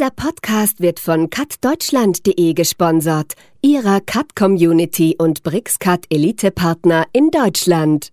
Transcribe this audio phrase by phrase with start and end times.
[0.00, 8.08] Dieser Podcast wird von cutdeutschland.de gesponsert, ihrer Cut-Community und BrixCut Elite-Partner in Deutschland.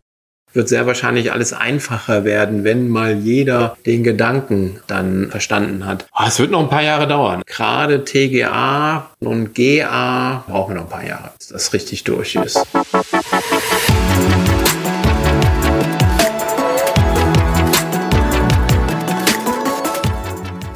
[0.52, 6.08] Wird sehr wahrscheinlich alles einfacher werden, wenn mal jeder den Gedanken dann verstanden hat.
[6.12, 7.42] Oh, es wird noch ein paar Jahre dauern.
[7.46, 12.67] Gerade TGA und GA brauchen noch ein paar Jahre, bis das richtig durch ist.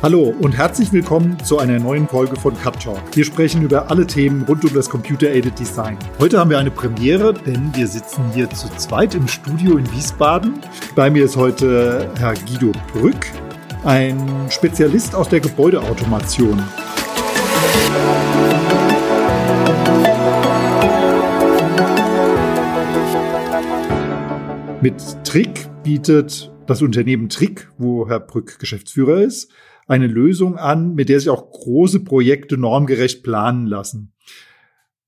[0.04, 3.00] Hallo und herzlich willkommen zu einer neuen Folge von Cut Talk.
[3.14, 5.96] Wir sprechen über alle Themen rund um das Computer-Aided Design.
[6.18, 10.60] Heute haben wir eine Premiere, denn wir sitzen hier zu zweit im Studio in Wiesbaden.
[10.96, 13.28] Bei mir ist heute Herr Guido Brück,
[13.84, 14.18] ein
[14.50, 16.58] Spezialist aus der Gebäudeautomation.
[24.82, 29.52] Mit Trick bietet das Unternehmen Trick, wo Herr Brück Geschäftsführer ist,
[29.92, 34.14] eine Lösung an, mit der sich auch große Projekte normgerecht planen lassen.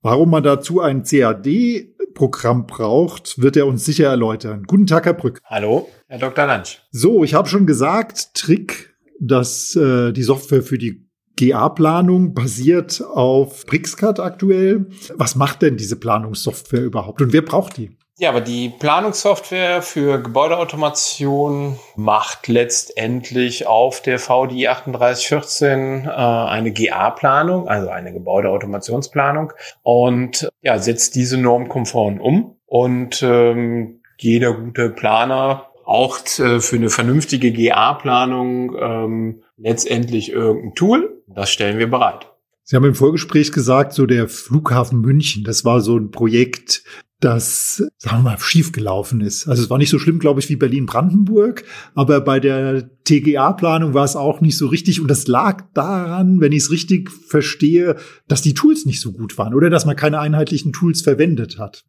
[0.01, 4.63] Warum man dazu ein CAD-Programm braucht, wird er uns sicher erläutern.
[4.67, 5.39] Guten Tag, Herr Brück.
[5.45, 6.45] Hallo, Herr Dr.
[6.45, 6.81] Lansch.
[6.91, 13.65] So, ich habe schon gesagt, Trick, dass äh, die Software für die GA-Planung basiert auf
[13.65, 14.87] BricsCAD aktuell.
[15.15, 17.97] Was macht denn diese Planungssoftware überhaupt und wer braucht die?
[18.19, 27.67] Ja, aber die Planungssoftware für Gebäudeautomation macht letztendlich auf der VDI 3814 äh, eine GA-Planung,
[27.67, 32.55] also eine Gebäudeautomationsplanung und ja, setzt diese normkonform um.
[32.67, 41.23] Und ähm, jeder gute Planer braucht äh, für eine vernünftige GA-Planung ähm, letztendlich irgendein Tool.
[41.27, 42.32] Das stellen wir bereit.
[42.63, 46.83] Sie haben im Vorgespräch gesagt, so der Flughafen München, das war so ein Projekt,
[47.19, 49.47] das, sagen wir mal, schiefgelaufen ist.
[49.47, 54.03] Also es war nicht so schlimm, glaube ich, wie Berlin-Brandenburg, aber bei der TGA-Planung war
[54.03, 54.99] es auch nicht so richtig.
[54.99, 57.97] Und das lag daran, wenn ich es richtig verstehe,
[58.27, 61.85] dass die Tools nicht so gut waren oder dass man keine einheitlichen Tools verwendet hat.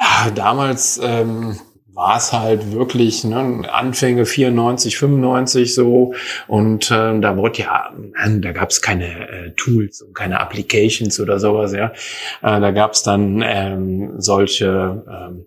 [0.00, 1.56] Ja, damals ähm,
[1.94, 6.14] war es halt wirklich ne, Anfänge 94, 95 so
[6.48, 7.92] und äh, da wurde ja,
[8.38, 11.92] da gab es keine äh, Tools und keine Applications oder sowas, ja.
[12.42, 15.46] Äh, da gab es dann ähm, solche ähm,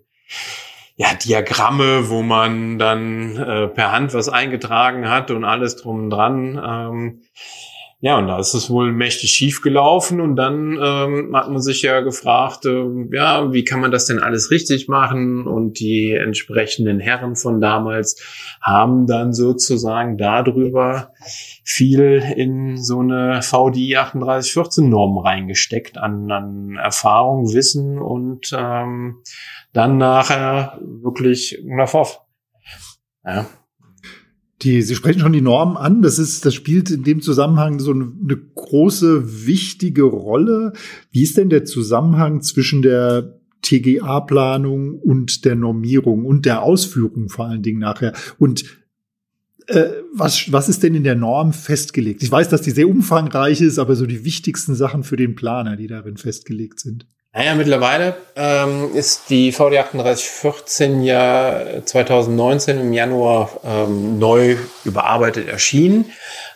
[0.96, 6.10] ja, Diagramme, wo man dann äh, per Hand was eingetragen hat und alles drum und
[6.10, 6.60] dran.
[6.64, 7.22] Ähm,
[8.00, 11.80] ja, und da ist es wohl mächtig schief gelaufen und dann ähm, hat man sich
[11.80, 15.46] ja gefragt, äh, ja, wie kann man das denn alles richtig machen?
[15.46, 18.22] Und die entsprechenden Herren von damals
[18.60, 21.14] haben dann sozusagen darüber
[21.64, 29.22] viel in so eine VDI 3814 Norm reingesteckt an, an Erfahrung, Wissen und ähm,
[29.72, 31.94] dann nachher wirklich nach
[33.24, 33.46] Ja,
[34.62, 36.02] die, Sie sprechen schon die Norm an.
[36.02, 40.72] Das ist, das spielt in dem Zusammenhang so eine, große, wichtige Rolle.
[41.10, 47.46] Wie ist denn der Zusammenhang zwischen der TGA-Planung und der Normierung und der Ausführung vor
[47.46, 48.14] allen Dingen nachher?
[48.38, 48.64] Und
[49.66, 52.22] äh, was, was ist denn in der Norm festgelegt?
[52.22, 55.76] Ich weiß, dass die sehr umfangreich ist, aber so die wichtigsten Sachen für den Planer,
[55.76, 57.06] die darin festgelegt sind.
[57.36, 66.06] Naja, mittlerweile ähm, ist die VD 3814 ja 2019 im Januar ähm, neu überarbeitet erschienen.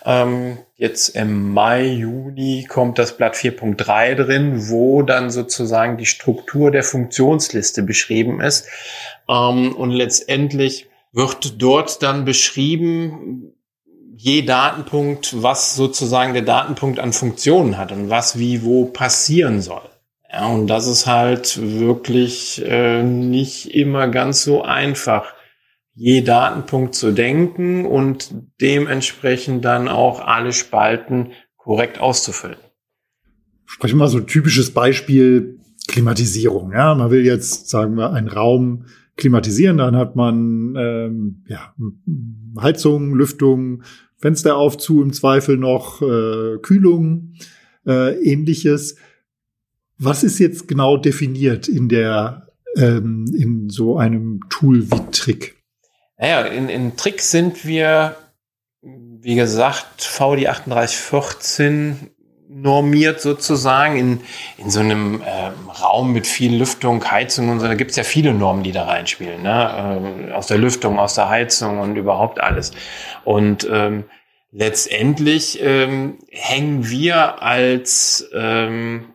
[0.06, 6.70] Ähm, jetzt im Mai, Juni kommt das Blatt 4.3 drin, wo dann sozusagen die Struktur
[6.70, 8.66] der Funktionsliste beschrieben ist.
[9.28, 13.52] Ähm, und letztendlich wird dort dann beschrieben,
[14.16, 19.82] je Datenpunkt, was sozusagen der Datenpunkt an Funktionen hat und was wie wo passieren soll.
[20.32, 25.34] Ja, und das ist halt wirklich äh, nicht immer ganz so einfach,
[25.94, 32.56] je Datenpunkt zu denken und dementsprechend dann auch alle Spalten korrekt auszufüllen.
[33.66, 35.58] Sprechen wir mal so ein typisches Beispiel
[35.88, 36.72] Klimatisierung.
[36.72, 38.86] Ja, man will jetzt, sagen wir, einen Raum
[39.16, 41.74] klimatisieren, dann hat man ähm, ja,
[42.60, 43.82] Heizung, Lüftung,
[44.16, 47.34] Fenster auf, zu, im Zweifel noch äh, Kühlung,
[47.86, 48.96] äh, ähnliches.
[50.02, 55.56] Was ist jetzt genau definiert in der ähm, in so einem Tool wie Trick?
[56.16, 58.16] Naja, in, in Trick sind wir,
[58.80, 62.10] wie gesagt, VD 3814
[62.48, 64.20] normiert sozusagen in,
[64.56, 65.50] in so einem äh,
[65.82, 67.66] Raum mit viel Lüftung, Heizung und so.
[67.66, 69.42] Da gibt's ja viele Normen, die da reinspielen.
[69.42, 70.28] Ne?
[70.28, 72.72] Äh, aus der Lüftung, aus der Heizung und überhaupt alles.
[73.24, 74.04] Und ähm,
[74.50, 79.12] letztendlich ähm, hängen wir als ähm,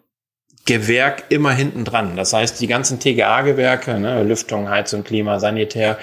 [0.66, 2.16] Gewerk immer hinten dran.
[2.16, 6.00] Das heißt, die ganzen TGA-Gewerke, ne, Lüftung, Heizung, Klima, Sanitär,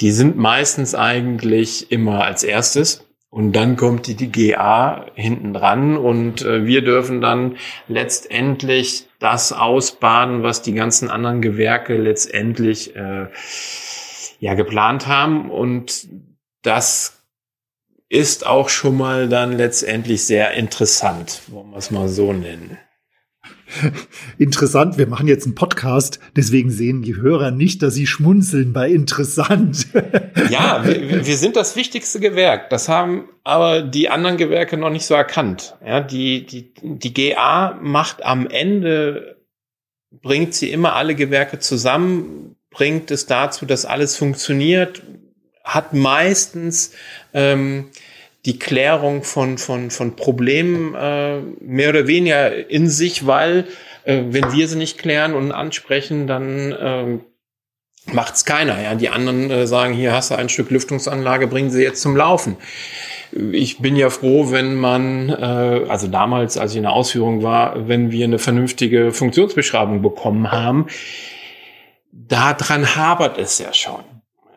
[0.00, 3.06] die sind meistens eigentlich immer als erstes.
[3.30, 7.56] Und dann kommt die, die GA hinten dran und äh, wir dürfen dann
[7.88, 13.28] letztendlich das ausbaden, was die ganzen anderen Gewerke letztendlich äh,
[14.38, 15.50] ja geplant haben.
[15.50, 16.08] Und
[16.60, 17.22] das
[18.10, 22.76] ist auch schon mal dann letztendlich sehr interessant, wollen wir es mal so nennen.
[24.38, 28.90] Interessant, wir machen jetzt einen Podcast, deswegen sehen die Hörer nicht, dass sie schmunzeln bei
[28.90, 29.86] interessant.
[30.50, 32.70] ja, wir, wir, sind das wichtigste Gewerk.
[32.70, 35.76] Das haben aber die anderen Gewerke noch nicht so erkannt.
[35.84, 39.36] Ja, die, die, die GA macht am Ende,
[40.10, 45.02] bringt sie immer alle Gewerke zusammen, bringt es dazu, dass alles funktioniert,
[45.64, 46.92] hat meistens
[47.34, 47.88] ähm,
[48.44, 53.66] die Klärung von, von, von Problemen äh, mehr oder weniger in sich, weil
[54.04, 57.18] äh, wenn wir sie nicht klären und ansprechen, dann äh,
[58.12, 58.82] macht's keiner.
[58.82, 62.16] Ja, die anderen äh, sagen, hier hast du ein Stück Lüftungsanlage, bringen sie jetzt zum
[62.16, 62.56] Laufen.
[63.52, 67.88] Ich bin ja froh, wenn man, äh, also damals, als ich in der Ausführung war,
[67.88, 70.86] wenn wir eine vernünftige Funktionsbeschreibung bekommen haben.
[72.10, 74.02] Daran habert es ja schon.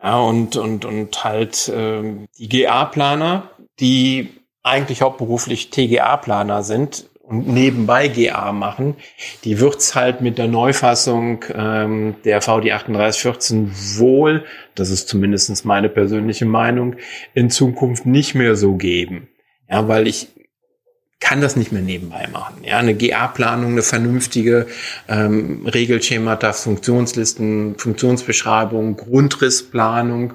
[0.02, 2.02] Ja, und, und, und halt äh,
[2.38, 3.50] die GA-Planer,
[3.80, 4.30] die
[4.62, 8.96] eigentlich hauptberuflich TGA-Planer sind und nebenbei GA machen,
[9.44, 14.44] die wird's halt mit der Neufassung ähm, der VD 3814 wohl,
[14.74, 16.96] das ist zumindestens meine persönliche Meinung,
[17.34, 19.28] in Zukunft nicht mehr so geben.
[19.68, 20.28] Ja, weil ich
[21.18, 22.62] kann das nicht mehr nebenbei machen.
[22.62, 24.66] Ja, eine GA-Planung, eine vernünftige
[25.08, 30.34] ähm, Regelschemata, Funktionslisten, Funktionsbeschreibung, Grundrissplanung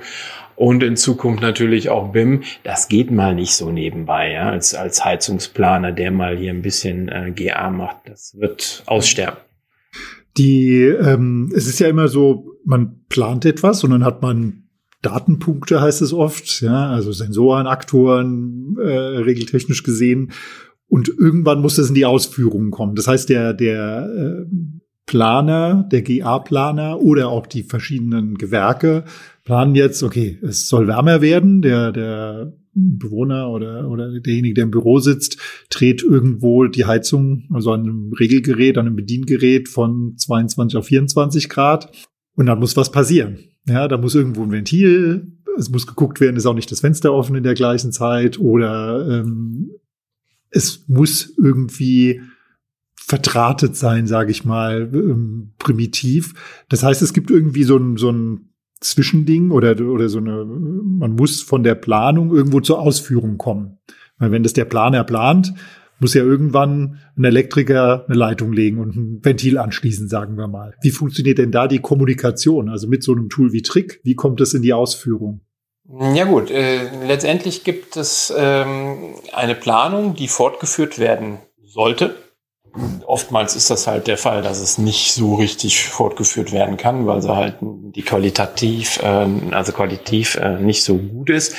[0.62, 2.44] und in Zukunft natürlich auch BIM.
[2.62, 7.10] Das geht mal nicht so nebenbei, ja, als, als Heizungsplaner, der mal hier ein bisschen
[7.10, 7.98] äh, GA macht.
[8.06, 9.40] Das wird aussterben.
[10.38, 14.68] Die, ähm, es ist ja immer so, man plant etwas und dann hat man
[15.02, 20.32] Datenpunkte, heißt es oft, ja, also Sensoren, Aktoren, äh, regeltechnisch gesehen.
[20.88, 22.94] Und irgendwann muss es in die Ausführungen kommen.
[22.94, 24.46] Das heißt, der, der äh,
[25.06, 29.04] Planer, der GA-Planer oder auch die verschiedenen Gewerke
[29.44, 34.72] planen jetzt, okay, es soll wärmer werden, der, der Bewohner oder, oder derjenige, der im
[34.72, 35.38] Büro sitzt,
[35.70, 41.50] dreht irgendwo die Heizung, also an einem Regelgerät, an einem Bediengerät von 22 auf 24
[41.50, 41.92] Grad.
[42.36, 43.40] Und dann muss was passieren.
[43.68, 47.14] Ja, da muss irgendwo ein Ventil, es muss geguckt werden, ist auch nicht das Fenster
[47.14, 49.72] offen in der gleichen Zeit oder ähm,
[50.50, 52.22] es muss irgendwie
[53.04, 56.34] verdrahtet sein, sage ich mal, ähm, primitiv.
[56.70, 61.16] Das heißt, es gibt irgendwie so ein, so ein Zwischending oder, oder so eine, man
[61.16, 63.80] muss von der Planung irgendwo zur Ausführung kommen.
[64.18, 65.54] Weil wenn das der Planer plant,
[66.00, 70.74] muss ja irgendwann ein Elektriker eine Leitung legen und ein Ventil anschließen, sagen wir mal.
[70.82, 72.70] Wie funktioniert denn da die Kommunikation?
[72.70, 75.42] Also mit so einem Tool wie Trick, wie kommt das in die Ausführung?
[76.14, 82.16] Ja gut, äh, letztendlich gibt es ähm, eine Planung, die fortgeführt werden sollte
[83.06, 87.22] oftmals ist das halt der Fall, dass es nicht so richtig fortgeführt werden kann, weil
[87.22, 91.56] sie halt die qualitativ, äh, also qualitativ äh, nicht so gut ist.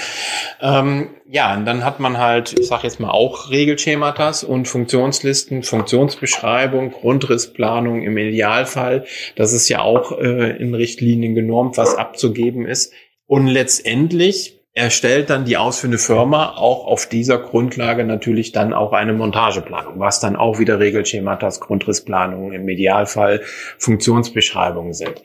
[0.61, 5.62] Ähm, ja, und dann hat man halt, ich sage jetzt mal auch Regelschematas und Funktionslisten,
[5.62, 9.05] Funktionsbeschreibung, Grundrissplanung im Idealfall.
[9.37, 12.93] Das ist ja auch äh, in Richtlinien genormt, was abzugeben ist.
[13.26, 19.13] Und letztendlich erstellt dann die ausführende Firma auch auf dieser Grundlage natürlich dann auch eine
[19.13, 23.43] Montageplanung, was dann auch wieder Regelschematas, Grundrissplanungen, im Idealfall
[23.79, 25.23] Funktionsbeschreibungen sind.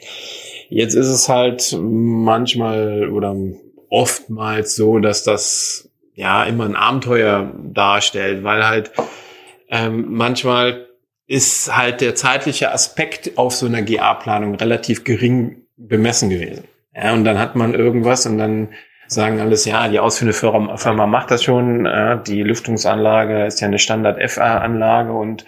[0.69, 3.35] Jetzt ist es halt manchmal oder
[3.89, 8.91] oftmals so, dass das ja immer ein Abenteuer darstellt, weil halt
[9.69, 10.87] ähm, manchmal
[11.27, 16.65] ist halt der zeitliche Aspekt auf so einer GA-Planung relativ gering bemessen gewesen.
[16.93, 18.69] Ja, und dann hat man irgendwas und dann
[19.07, 23.79] sagen alles, ja, die ausführende Firma, macht das schon, äh, die Lüftungsanlage ist ja eine
[23.79, 25.45] Standard-FA-Anlage und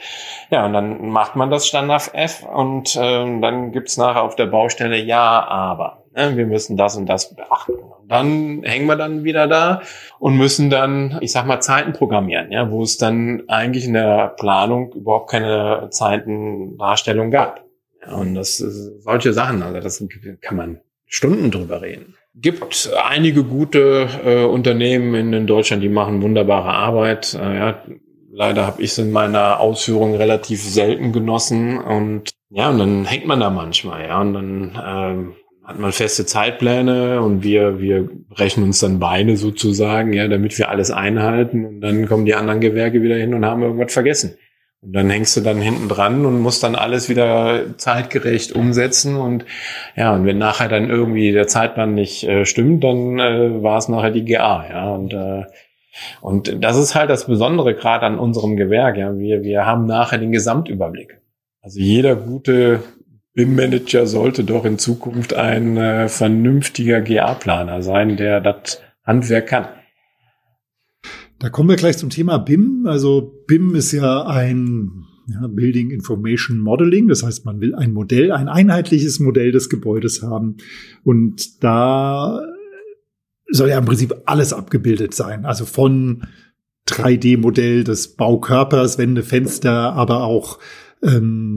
[0.49, 4.97] ja, und dann macht man das Standard-F und äh, dann gibt's nachher auf der Baustelle,
[4.97, 7.73] ja, aber äh, wir müssen das und das beachten.
[7.73, 9.81] Und dann hängen wir dann wieder da
[10.19, 14.29] und müssen dann, ich sag mal, Zeiten programmieren, ja, wo es dann eigentlich in der
[14.37, 17.65] Planung überhaupt keine Zeitendarstellung gab.
[18.05, 20.03] Ja, und das solche Sachen, also das
[20.41, 26.21] kann man Stunden drüber reden gibt einige gute äh, Unternehmen in, in, Deutschland, die machen
[26.21, 27.33] wunderbare Arbeit.
[27.33, 27.83] Äh, ja,
[28.31, 33.27] leider habe ich es in meiner Ausführung relativ selten genossen und ja, und dann hängt
[33.27, 38.63] man da manchmal, ja, und dann ähm, hat man feste Zeitpläne und wir, wir brechen
[38.63, 43.03] uns dann Beine sozusagen, ja, damit wir alles einhalten und dann kommen die anderen Gewerke
[43.03, 44.35] wieder hin und haben irgendwas vergessen.
[44.81, 49.17] Und dann hängst du dann hinten dran und musst dann alles wieder zeitgerecht umsetzen.
[49.17, 49.45] Und
[49.95, 53.89] ja, und wenn nachher dann irgendwie der Zeitplan nicht äh, stimmt, dann äh, war es
[53.89, 54.89] nachher die GA, ja.
[54.93, 55.43] Und äh,
[56.21, 58.97] Und das ist halt das Besondere gerade an unserem Gewerk.
[58.97, 59.17] Ja.
[59.17, 61.19] Wir, wir haben nachher den Gesamtüberblick.
[61.61, 62.81] Also jeder gute
[63.33, 69.67] BIM-Manager sollte doch in Zukunft ein äh, vernünftiger GA-Planer sein, der das Handwerk kann.
[71.39, 72.85] Da kommen wir gleich zum Thema BIM.
[72.85, 77.07] Also BIM ist ja ein ja, Building Information Modeling.
[77.07, 80.57] Das heißt, man will ein Modell, ein einheitliches Modell des Gebäudes haben.
[81.03, 82.41] Und da
[83.49, 85.45] soll ja im Prinzip alles abgebildet sein.
[85.45, 86.23] Also von
[86.87, 90.59] 3D-Modell des Baukörpers, Wände, Fenster, aber auch
[91.01, 91.48] ähm,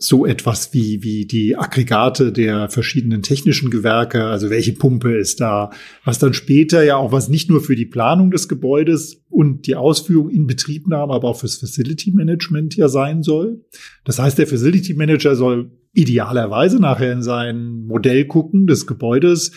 [0.00, 5.70] so etwas wie, wie die Aggregate der verschiedenen technischen Gewerke, also welche Pumpe ist da,
[6.04, 9.76] was dann später ja auch was nicht nur für die Planung des Gebäudes und die
[9.76, 13.62] Ausführung in Betriebnahme, aber auch fürs Facility Management ja sein soll.
[14.04, 19.52] Das heißt, der Facility Manager soll idealerweise nachher in sein Modell gucken des Gebäudes.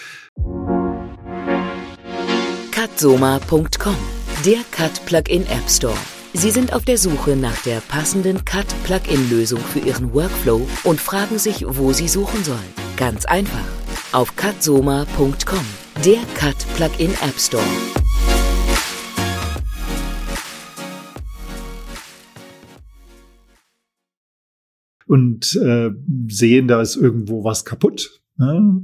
[2.72, 3.96] Cutsoma.com,
[4.46, 5.96] der Cut Plugin App Store.
[6.36, 11.64] Sie sind auf der Suche nach der passenden Cut-Plugin-Lösung für Ihren Workflow und fragen sich,
[11.68, 12.60] wo Sie suchen sollen.
[12.98, 13.64] Ganz einfach.
[14.14, 15.66] Auf cutsoma.com,
[16.04, 17.64] der Cut-Plugin App Store.
[25.06, 25.92] Und äh,
[26.30, 28.22] sehen, da ist irgendwo was kaputt.
[28.38, 28.82] Ne?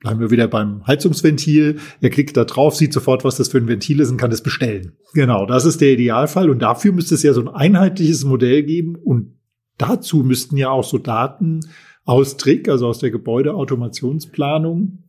[0.00, 1.78] Bleiben wir wieder beim Heizungsventil.
[2.00, 4.42] Er klickt da drauf, sieht sofort, was das für ein Ventil ist und kann es
[4.42, 4.96] bestellen.
[5.12, 6.50] Genau, das ist der Idealfall.
[6.50, 8.96] Und dafür müsste es ja so ein einheitliches Modell geben.
[8.96, 9.38] Und
[9.76, 11.60] dazu müssten ja auch so Daten
[12.04, 15.04] aus Trick, also aus der Gebäudeautomationsplanung,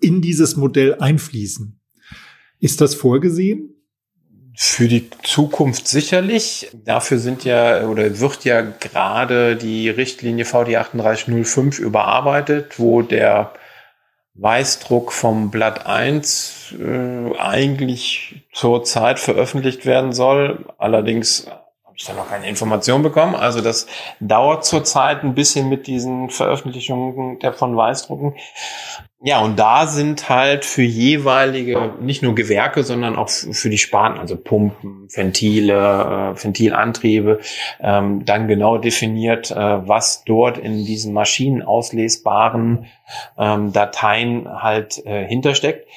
[0.00, 1.80] in dieses Modell einfließen.
[2.58, 3.70] Ist das vorgesehen?
[4.56, 6.70] Für die Zukunft sicherlich.
[6.84, 13.52] Dafür sind ja oder wird ja gerade die Richtlinie VD 3805 überarbeitet, wo der
[14.34, 20.66] Weißdruck vom Blatt 1 äh, eigentlich zur Zeit veröffentlicht werden soll.
[20.78, 21.46] Allerdings
[21.94, 23.36] habe ich da noch keine Information bekommen.
[23.36, 23.86] Also das
[24.18, 28.34] dauert zurzeit ein bisschen mit diesen Veröffentlichungen der von Weißdrucken.
[29.22, 34.18] Ja, und da sind halt für jeweilige, nicht nur Gewerke, sondern auch für die Sparten,
[34.18, 37.38] also Pumpen, Ventile, äh, Ventilantriebe,
[37.80, 42.86] ähm, dann genau definiert, äh, was dort in diesen Maschinen auslesbaren
[43.38, 45.88] ähm, Dateien halt äh, hintersteckt.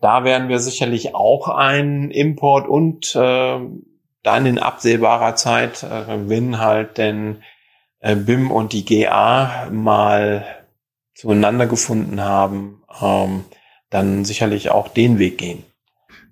[0.00, 3.60] Da werden wir sicherlich auch einen Import und äh,
[4.24, 7.42] dann in absehbarer Zeit, äh, wenn halt denn
[8.00, 10.44] äh, BIM und die GA mal
[11.14, 13.44] zueinander gefunden haben, ähm,
[13.90, 15.62] dann sicherlich auch den Weg gehen.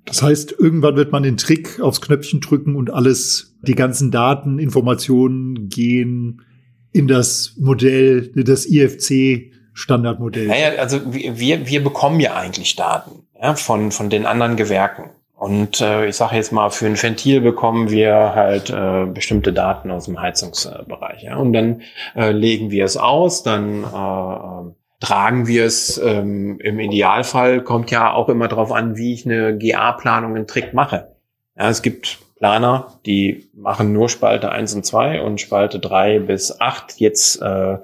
[0.04, 4.58] Das heißt, irgendwann wird man den Trick aufs Knöpfchen drücken und alles, die ganzen Daten,
[4.58, 6.42] Informationen gehen
[6.90, 10.48] in das Modell, das IFC Standardmodell.
[10.48, 15.10] Naja, also wir, wir bekommen ja eigentlich Daten ja, von, von den anderen Gewerken.
[15.42, 19.90] Und äh, ich sage jetzt mal, für ein Ventil bekommen wir halt äh, bestimmte Daten
[19.90, 21.24] aus dem Heizungsbereich.
[21.24, 21.34] Ja?
[21.34, 21.82] Und dann
[22.14, 28.12] äh, legen wir es aus, dann äh, tragen wir es ähm, im Idealfall, kommt ja
[28.12, 31.16] auch immer darauf an, wie ich eine GA-Planung in Trick mache.
[31.58, 36.60] Ja, es gibt Planer, die machen nur Spalte 1 und 2 und Spalte 3 bis
[36.60, 37.78] 8 jetzt äh,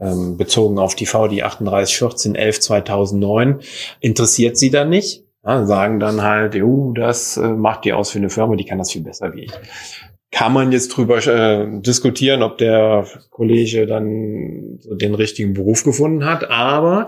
[0.00, 3.60] ähm, bezogen auf die VD 3814 11 2009
[4.00, 8.18] interessiert sie dann nicht ja, sagen dann halt, jo, das äh, macht die aus für
[8.18, 9.52] eine Firma, die kann das viel besser wie ich.
[10.32, 16.50] Kann man jetzt drüber äh, diskutieren, ob der Kollege dann den richtigen Beruf gefunden hat,
[16.50, 17.06] aber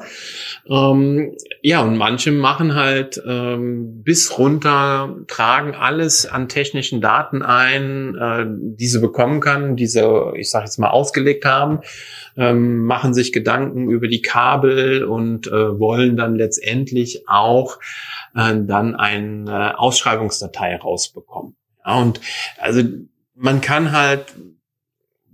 [0.71, 8.15] ähm, ja, und manche machen halt ähm, bis runter, tragen alles an technischen Daten ein,
[8.15, 11.81] äh, diese bekommen kann, diese, ich sage jetzt mal, ausgelegt haben,
[12.37, 17.81] ähm, machen sich Gedanken über die Kabel und äh, wollen dann letztendlich auch
[18.37, 21.58] äh, dann eine Ausschreibungsdatei rausbekommen.
[21.97, 22.21] Und
[22.59, 22.83] also
[23.35, 24.35] man kann halt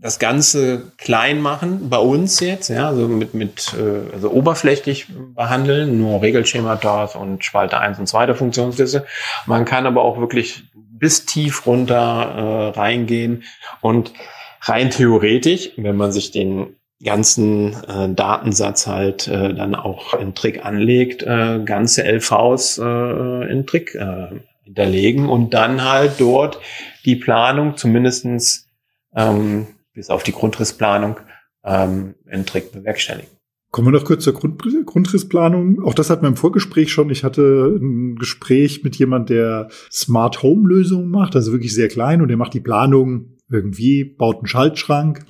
[0.05, 5.99] das Ganze klein machen, bei uns jetzt, ja, also mit, mit äh, also oberflächlich behandeln,
[5.99, 9.07] nur Regelschemata und Spalte 1 und 2 der Funktionsliste.
[9.47, 13.45] Man kann aber auch wirklich bis tief runter äh, reingehen
[13.81, 14.13] und
[14.61, 20.67] rein theoretisch, wenn man sich den ganzen äh, Datensatz halt äh, dann auch in Trick
[20.67, 24.29] anlegt, äh, ganze LVs äh, in Trick äh,
[24.65, 26.59] hinterlegen und dann halt dort
[27.05, 28.69] die Planung zumindestens
[29.15, 31.21] ähm, bis auf die Grundrissplanung
[31.65, 33.31] ähm, in Trick bewerkstelligen.
[33.71, 35.83] Kommen wir noch kurz zur Grund Grundrissplanung.
[35.83, 37.11] Auch das hat man im Vorgespräch schon.
[37.11, 42.23] Ich hatte ein Gespräch mit jemand, der Smart Home Lösungen macht, also wirklich sehr klein
[42.23, 45.25] und der macht die Planung irgendwie, baut einen Schaltschrank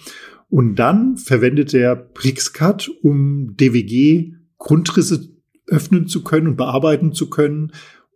[0.49, 5.31] und dann verwendet er Brixcut, um DWG Grundrisse
[5.67, 7.73] öffnen zu können und bearbeiten zu können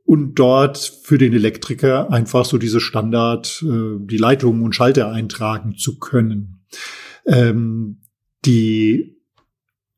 [0.08, 5.76] und dort für den Elektriker einfach so diese Standard, äh, die Leitungen und Schalter eintragen
[5.76, 6.64] zu können.
[7.26, 7.98] Ähm,
[8.46, 9.18] die,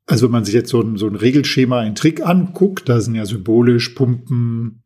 [0.07, 3.15] also wenn man sich jetzt so ein, so ein Regelschema, ein Trick anguckt, da sind
[3.15, 4.83] ja symbolisch Pumpen,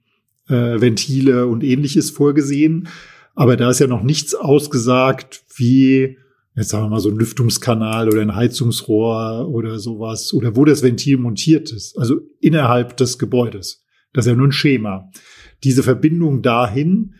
[0.49, 2.89] äh, Ventile und ähnliches vorgesehen.
[3.35, 6.19] Aber da ist ja noch nichts ausgesagt, wie
[6.55, 10.83] jetzt sagen wir mal so ein Lüftungskanal oder ein Heizungsrohr oder sowas oder wo das
[10.83, 13.84] Ventil montiert ist, also innerhalb des Gebäudes.
[14.15, 15.11] Das ist ja nur ein Schema.
[15.63, 17.15] Diese Verbindung dahin,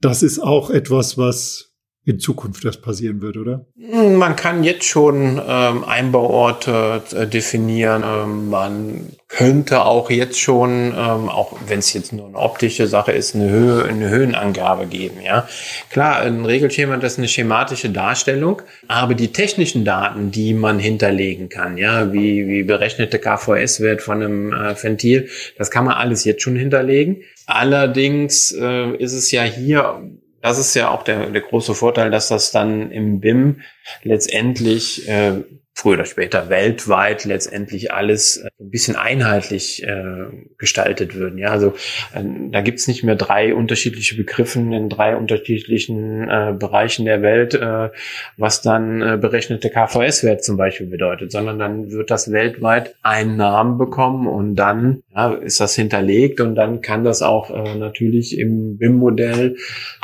[0.00, 1.67] das ist auch etwas, was
[2.08, 3.66] in Zukunft erst passieren wird, oder?
[3.76, 8.02] Man kann jetzt schon ähm, Einbauorte äh, definieren.
[8.02, 13.12] Ähm, man könnte auch jetzt schon, ähm, auch wenn es jetzt nur eine optische Sache
[13.12, 15.20] ist, eine, Höhe, eine Höhenangabe geben.
[15.22, 15.46] Ja,
[15.90, 21.50] klar, ein Regelschema das ist eine schematische Darstellung, aber die technischen Daten, die man hinterlegen
[21.50, 26.42] kann, ja, wie wie berechnete KVS-Wert von einem äh, Ventil, das kann man alles jetzt
[26.42, 27.18] schon hinterlegen.
[27.44, 30.02] Allerdings äh, ist es ja hier
[30.40, 33.62] das ist ja auch der, der große Vorteil, dass das dann im BIM
[34.02, 35.44] letztendlich äh,
[35.78, 40.24] früher oder später weltweit letztendlich alles äh, ein bisschen einheitlich äh,
[40.58, 41.38] gestaltet würden.
[41.38, 41.74] Ja, also
[42.14, 47.54] äh, da gibt's nicht mehr drei unterschiedliche Begriffen in drei unterschiedlichen äh, Bereichen der Welt,
[47.54, 47.90] äh,
[48.36, 53.78] was dann äh, berechnete KVS-Wert zum Beispiel bedeutet, sondern dann wird das weltweit einen Namen
[53.78, 58.78] bekommen und dann ja, ist das hinterlegt und dann kann das auch äh, natürlich im
[58.78, 59.56] BIM-Modell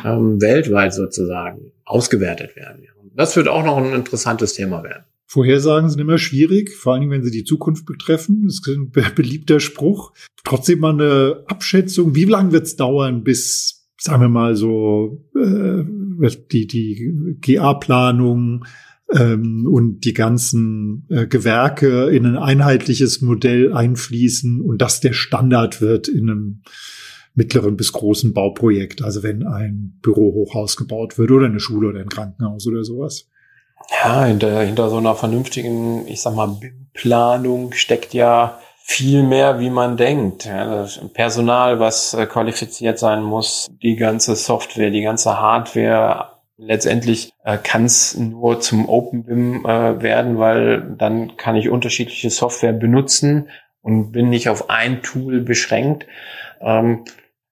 [0.05, 2.87] ähm, weltweit sozusagen ausgewertet werden.
[3.17, 5.05] Das wird auch noch ein interessantes Thema werden.
[5.27, 8.43] Vorhersagen sind immer schwierig, vor allem wenn sie die Zukunft betreffen.
[8.45, 10.13] Das ist ein beliebter Spruch.
[10.45, 12.15] Trotzdem mal eine Abschätzung.
[12.15, 15.85] Wie lange wird es dauern, bis, sagen wir mal so, äh,
[16.53, 18.65] die, die GA-Planung
[19.13, 25.81] ähm, und die ganzen äh, Gewerke in ein einheitliches Modell einfließen und das der Standard
[25.81, 26.63] wird in einem
[27.35, 29.03] mittleren bis großen Bauprojekt.
[29.03, 33.29] Also wenn ein Bürohochhaus gebaut wird oder eine Schule oder ein Krankenhaus oder sowas.
[33.91, 36.57] Ja, hinter, hinter so einer vernünftigen, ich sag mal,
[36.93, 40.45] Planung steckt ja viel mehr, wie man denkt.
[40.45, 46.33] Ja, Personal, was äh, qualifiziert sein muss, die ganze Software, die ganze Hardware.
[46.57, 52.75] Letztendlich äh, kann es nur zum OpenBIM äh, werden, weil dann kann ich unterschiedliche Software
[52.75, 53.49] benutzen
[53.81, 56.07] und bin nicht auf ein Tool beschränkt.
[56.61, 57.05] Ähm,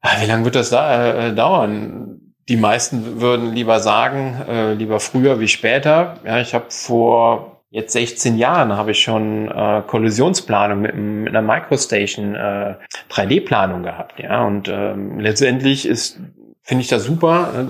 [0.03, 2.32] ah, wie lange wird das da, äh, dauern?
[2.53, 6.19] Die meisten würden lieber sagen, äh, lieber früher wie später.
[6.23, 11.41] Ja, ich habe vor jetzt 16 Jahren habe ich schon äh, Kollisionsplanung mit, mit einer
[11.41, 12.75] Microstation äh,
[13.11, 14.21] 3D-Planung gehabt.
[14.21, 16.21] Ja, und ähm, letztendlich ist
[16.61, 17.67] finde ich das super.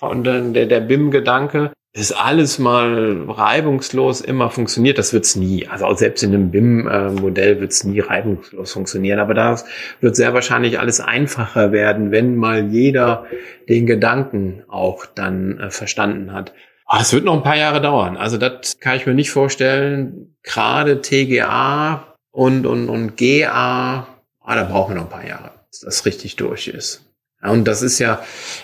[0.00, 5.66] Und der, der BIM-Gedanke, ist alles mal reibungslos immer funktioniert, das wird's nie.
[5.66, 9.18] Also auch selbst in einem BIM-Modell wird's nie reibungslos funktionieren.
[9.18, 9.58] Aber da
[10.00, 13.24] wird sehr wahrscheinlich alles einfacher werden, wenn mal jeder
[13.68, 16.52] den Gedanken auch dann äh, verstanden hat.
[16.88, 18.16] Oh, es wird noch ein paar Jahre dauern.
[18.16, 20.36] Also das kann ich mir nicht vorstellen.
[20.42, 24.06] Gerade TGA und, und, und GA,
[24.40, 27.06] ah, da brauchen wir noch ein paar Jahre, bis das richtig durch ist.
[27.48, 28.20] Und das ist ja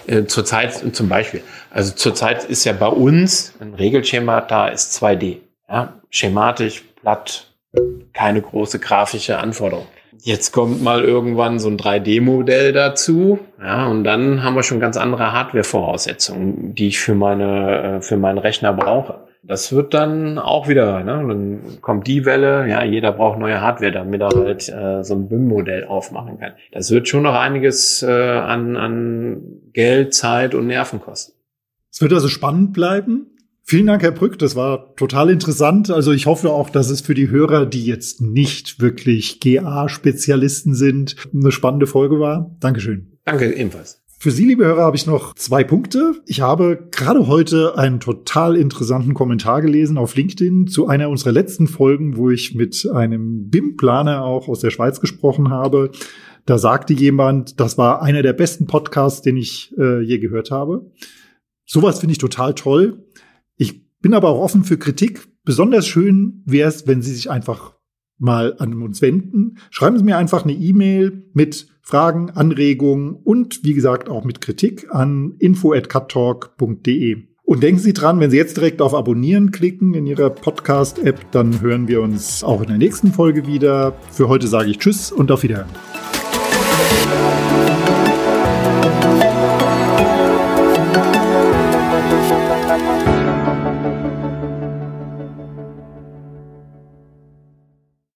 [0.07, 5.39] äh, zurzeit zum Beispiel, also zurzeit ist ja bei uns ein Regelschema da ist 2D.
[5.69, 5.95] Ja?
[6.11, 7.49] Schematisch, platt,
[8.13, 9.87] keine große grafische Anforderung.
[10.25, 14.97] Jetzt kommt mal irgendwann so ein 3D-Modell dazu, ja, und dann haben wir schon ganz
[14.97, 19.27] andere Hardware-Voraussetzungen, die ich für meine, äh, für meinen Rechner brauche.
[19.45, 21.25] Das wird dann auch wieder, ne?
[21.27, 25.29] dann kommt die Welle, ja, jeder braucht neue Hardware, damit er halt äh, so ein
[25.29, 26.53] BIM-Modell aufmachen kann.
[26.71, 31.33] Das wird schon noch einiges äh, an, an Geld, Zeit und Nerven kosten.
[31.91, 33.27] Es wird also spannend bleiben.
[33.65, 34.39] Vielen Dank, Herr Brück.
[34.39, 35.91] Das war total interessant.
[35.91, 41.17] Also ich hoffe auch, dass es für die Hörer, die jetzt nicht wirklich GA-Spezialisten sind,
[41.35, 42.55] eine spannende Folge war.
[42.61, 43.19] Dankeschön.
[43.25, 44.02] Danke ebenfalls.
[44.23, 46.15] Für Sie, liebe Hörer, habe ich noch zwei Punkte.
[46.27, 51.67] Ich habe gerade heute einen total interessanten Kommentar gelesen auf LinkedIn zu einer unserer letzten
[51.67, 55.91] Folgen, wo ich mit einem BIM-Planer auch aus der Schweiz gesprochen habe.
[56.47, 60.93] Da sagte jemand, das war einer der besten Podcasts, den ich äh, je gehört habe.
[61.67, 63.05] Sowas finde ich total toll.
[63.57, 65.27] Ich bin aber auch offen für Kritik.
[65.43, 67.75] Besonders schön wäre es, wenn Sie sich einfach
[68.23, 69.59] mal an uns wenden.
[69.71, 74.87] Schreiben Sie mir einfach eine E-Mail mit Fragen, Anregungen und wie gesagt auch mit Kritik
[74.91, 77.25] an info@cuttalk.de.
[77.45, 81.61] Und denken Sie dran, wenn Sie jetzt direkt auf Abonnieren klicken in Ihrer Podcast-App, dann
[81.61, 83.95] hören wir uns auch in der nächsten Folge wieder.
[84.11, 85.69] Für heute sage ich Tschüss und auf Wiederhören.